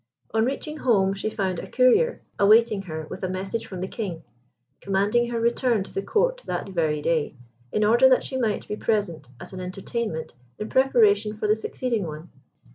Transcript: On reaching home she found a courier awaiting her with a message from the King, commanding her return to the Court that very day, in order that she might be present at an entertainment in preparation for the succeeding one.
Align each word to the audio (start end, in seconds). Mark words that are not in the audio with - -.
On 0.33 0.45
reaching 0.45 0.77
home 0.77 1.13
she 1.13 1.29
found 1.29 1.59
a 1.59 1.69
courier 1.69 2.23
awaiting 2.39 2.81
her 2.81 3.05
with 3.11 3.21
a 3.21 3.29
message 3.29 3.67
from 3.67 3.81
the 3.81 3.87
King, 3.87 4.23
commanding 4.79 5.29
her 5.29 5.39
return 5.39 5.83
to 5.83 5.93
the 5.93 6.01
Court 6.01 6.41
that 6.47 6.69
very 6.69 7.03
day, 7.03 7.35
in 7.71 7.83
order 7.83 8.09
that 8.09 8.23
she 8.23 8.35
might 8.35 8.67
be 8.67 8.75
present 8.75 9.29
at 9.39 9.53
an 9.53 9.59
entertainment 9.59 10.33
in 10.57 10.69
preparation 10.69 11.35
for 11.37 11.45
the 11.47 11.55
succeeding 11.55 12.07
one. 12.07 12.31